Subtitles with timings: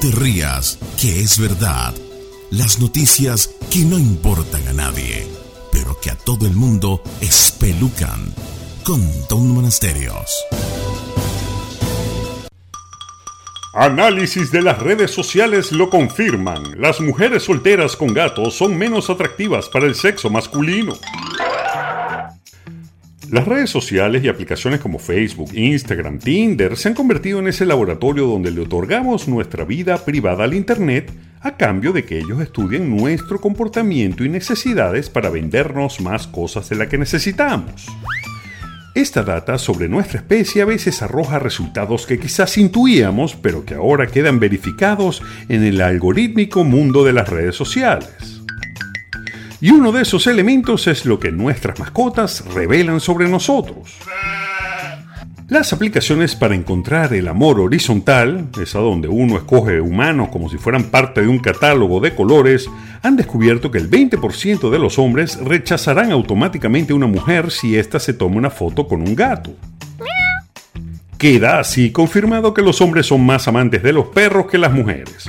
[0.00, 1.94] te rías, que es verdad.
[2.50, 5.26] Las noticias que no importan a nadie,
[5.70, 8.34] pero que a todo el mundo espelucan.
[8.82, 10.30] Con Don Monasterios.
[13.74, 16.80] Análisis de las redes sociales lo confirman.
[16.80, 20.94] Las mujeres solteras con gatos son menos atractivas para el sexo masculino.
[23.30, 28.26] Las redes sociales y aplicaciones como Facebook, Instagram, Tinder se han convertido en ese laboratorio
[28.26, 33.40] donde le otorgamos nuestra vida privada al Internet a cambio de que ellos estudien nuestro
[33.40, 37.86] comportamiento y necesidades para vendernos más cosas de las que necesitamos.
[38.96, 44.08] Esta data sobre nuestra especie a veces arroja resultados que quizás intuíamos, pero que ahora
[44.08, 48.39] quedan verificados en el algorítmico mundo de las redes sociales.
[49.60, 53.98] Y uno de esos elementos es lo que nuestras mascotas revelan sobre nosotros.
[55.48, 60.84] Las aplicaciones para encontrar el amor horizontal, esa donde uno escoge humanos como si fueran
[60.84, 62.70] parte de un catálogo de colores,
[63.02, 67.98] han descubierto que el 20% de los hombres rechazarán automáticamente a una mujer si ésta
[67.98, 69.50] se toma una foto con un gato.
[71.18, 75.28] Queda así confirmado que los hombres son más amantes de los perros que las mujeres.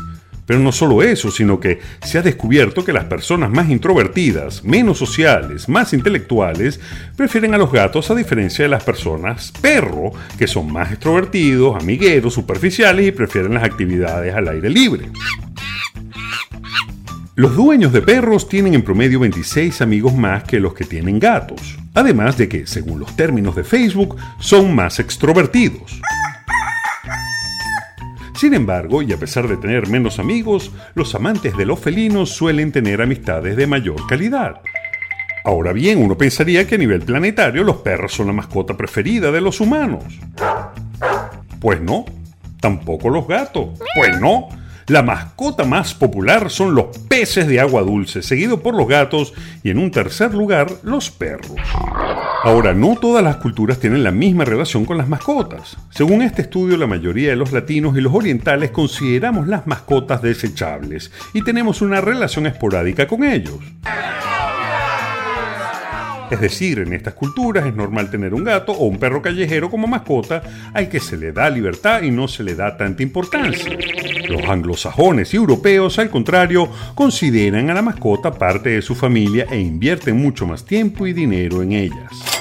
[0.52, 4.98] Pero no solo eso, sino que se ha descubierto que las personas más introvertidas, menos
[4.98, 6.78] sociales, más intelectuales,
[7.16, 12.34] prefieren a los gatos a diferencia de las personas perro, que son más extrovertidos, amigueros,
[12.34, 15.10] superficiales y prefieren las actividades al aire libre.
[17.36, 21.78] Los dueños de perros tienen en promedio 26 amigos más que los que tienen gatos,
[21.94, 26.02] además de que, según los términos de Facebook, son más extrovertidos.
[28.42, 32.72] Sin embargo, y a pesar de tener menos amigos, los amantes de los felinos suelen
[32.72, 34.62] tener amistades de mayor calidad.
[35.46, 39.42] Ahora bien, uno pensaría que a nivel planetario los perros son la mascota preferida de
[39.42, 40.06] los humanos.
[41.60, 42.06] Pues no,
[42.60, 43.78] tampoco los gatos.
[43.94, 44.50] Pues no,
[44.88, 49.70] la mascota más popular son los peces de agua dulce, seguido por los gatos y
[49.70, 51.60] en un tercer lugar los perros.
[52.44, 55.78] Ahora, no todas las culturas tienen la misma relación con las mascotas.
[55.92, 61.12] Según este estudio, la mayoría de los latinos y los orientales consideramos las mascotas desechables
[61.36, 63.60] y tenemos una relación esporádica con ellos.
[66.32, 69.86] Es decir, en estas culturas es normal tener un gato o un perro callejero como
[69.86, 70.42] mascota
[70.74, 73.78] al que se le da libertad y no se le da tanta importancia.
[74.32, 79.60] Los anglosajones y europeos, al contrario, consideran a la mascota parte de su familia e
[79.60, 82.41] invierten mucho más tiempo y dinero en ellas.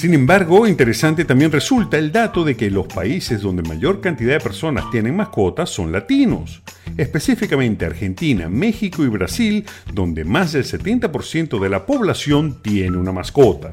[0.00, 4.40] Sin embargo, interesante también resulta el dato de que los países donde mayor cantidad de
[4.40, 6.62] personas tienen mascotas son latinos,
[6.96, 13.72] específicamente Argentina, México y Brasil, donde más del 70% de la población tiene una mascota.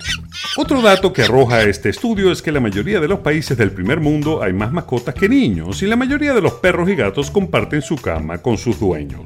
[0.57, 4.01] Otro dato que arroja este estudio es que la mayoría de los países del primer
[4.01, 7.81] mundo hay más mascotas que niños y la mayoría de los perros y gatos comparten
[7.81, 9.21] su cama con sus dueños.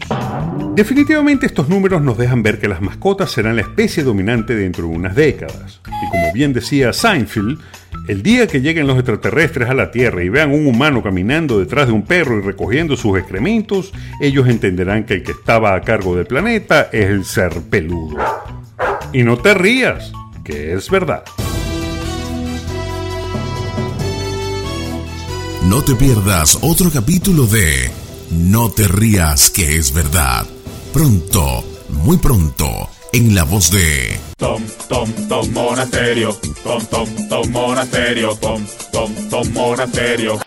[0.76, 4.96] Definitivamente estos números nos dejan ver que las mascotas serán la especie dominante dentro de
[4.96, 5.82] unas décadas.
[5.86, 7.60] Y como bien decía Seinfeld,
[8.08, 11.88] el día que lleguen los extraterrestres a la Tierra y vean un humano caminando detrás
[11.88, 16.16] de un perro y recogiendo sus excrementos, ellos entenderán que el que estaba a cargo
[16.16, 18.18] del planeta es el ser peludo.
[19.14, 20.12] Y no te rías,
[20.44, 21.24] que es verdad.
[25.68, 27.92] No te pierdas otro capítulo de
[28.32, 30.46] No te rías, que es verdad.
[30.94, 38.36] Pronto, muy pronto en la voz de Tom, Tom, Tom Monasterio, Tom, Tom, Tom Monasterio,
[38.36, 40.40] Tom, Tom, Tom Monasterio.